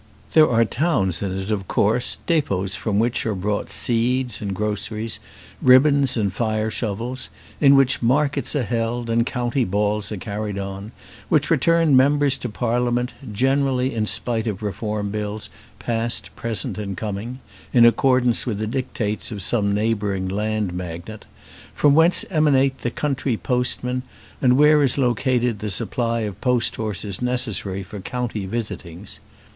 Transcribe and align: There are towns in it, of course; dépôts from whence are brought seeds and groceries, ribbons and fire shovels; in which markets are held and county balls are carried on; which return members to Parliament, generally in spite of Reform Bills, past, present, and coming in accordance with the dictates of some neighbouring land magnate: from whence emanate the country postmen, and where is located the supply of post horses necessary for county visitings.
There 0.33 0.49
are 0.49 0.65
towns 0.65 1.21
in 1.21 1.37
it, 1.37 1.51
of 1.51 1.67
course; 1.67 2.17
dépôts 2.27 2.75
from 2.75 2.97
whence 2.97 3.23
are 3.23 3.35
brought 3.35 3.69
seeds 3.69 4.41
and 4.41 4.51
groceries, 4.55 5.19
ribbons 5.61 6.17
and 6.17 6.33
fire 6.33 6.71
shovels; 6.71 7.29
in 7.59 7.75
which 7.75 8.01
markets 8.01 8.55
are 8.55 8.63
held 8.63 9.11
and 9.11 9.27
county 9.27 9.63
balls 9.63 10.11
are 10.11 10.17
carried 10.17 10.57
on; 10.57 10.91
which 11.29 11.51
return 11.51 11.95
members 11.95 12.35
to 12.39 12.49
Parliament, 12.49 13.13
generally 13.31 13.93
in 13.93 14.07
spite 14.07 14.47
of 14.47 14.63
Reform 14.63 15.11
Bills, 15.11 15.51
past, 15.77 16.35
present, 16.35 16.79
and 16.79 16.97
coming 16.97 17.39
in 17.71 17.85
accordance 17.85 18.43
with 18.47 18.57
the 18.57 18.65
dictates 18.65 19.31
of 19.31 19.43
some 19.43 19.71
neighbouring 19.71 20.27
land 20.27 20.73
magnate: 20.73 21.25
from 21.75 21.93
whence 21.93 22.25
emanate 22.31 22.79
the 22.79 22.89
country 22.89 23.37
postmen, 23.37 24.01
and 24.41 24.57
where 24.57 24.81
is 24.81 24.97
located 24.97 25.59
the 25.59 25.69
supply 25.69 26.21
of 26.21 26.41
post 26.41 26.75
horses 26.77 27.21
necessary 27.21 27.83
for 27.83 27.99
county 27.99 28.47
visitings. 28.47 29.19